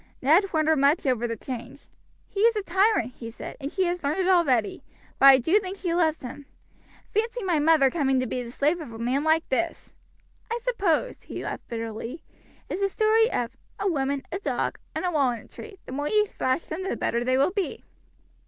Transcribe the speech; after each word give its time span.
Ned 0.19 0.51
wondered 0.51 0.77
much 0.77 1.05
over 1.05 1.27
the 1.27 1.35
change. 1.35 1.81
"He 2.27 2.39
is 2.39 2.55
a 2.55 2.63
tyrant," 2.63 3.13
he 3.17 3.29
said, 3.29 3.55
"and 3.61 3.71
she 3.71 3.83
has 3.83 4.03
learned 4.03 4.21
it 4.21 4.27
already; 4.27 4.83
but 5.19 5.27
I 5.27 5.37
do 5.37 5.59
think 5.59 5.77
she 5.77 5.93
loves 5.93 6.23
him. 6.23 6.47
Fancy 7.13 7.43
my 7.43 7.59
mother 7.59 7.91
coming 7.91 8.19
to 8.19 8.25
be 8.25 8.41
the 8.41 8.51
slave 8.51 8.81
of 8.81 8.91
a 8.91 8.97
man 8.97 9.23
like 9.23 9.47
this! 9.49 9.93
I 10.51 10.57
suppose," 10.63 11.21
he 11.21 11.43
laughed 11.43 11.67
bitterly, 11.67 12.23
"it's 12.67 12.81
the 12.81 12.89
story 12.89 13.31
of 13.31 13.55
'a 13.79 13.89
woman, 13.91 14.23
a 14.31 14.39
dog, 14.39 14.79
and 14.95 15.05
a 15.05 15.11
walnut 15.11 15.51
tree, 15.51 15.77
the 15.85 15.91
more 15.91 16.09
you 16.09 16.25
thrash 16.25 16.63
them 16.63 16.81
the 16.81 16.97
better 16.97 17.23
they 17.23 17.37
will 17.37 17.51
be.' 17.51 17.83